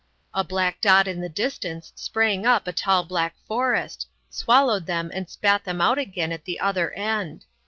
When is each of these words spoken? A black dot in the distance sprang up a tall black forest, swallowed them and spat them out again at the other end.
A 0.33 0.43
black 0.43 0.81
dot 0.81 1.07
in 1.07 1.21
the 1.21 1.29
distance 1.29 1.91
sprang 1.95 2.43
up 2.43 2.65
a 2.65 2.71
tall 2.73 3.03
black 3.03 3.35
forest, 3.47 4.07
swallowed 4.31 4.87
them 4.87 5.11
and 5.13 5.29
spat 5.29 5.63
them 5.63 5.79
out 5.79 5.99
again 5.99 6.31
at 6.31 6.45
the 6.45 6.59
other 6.59 6.91
end. 6.93 7.45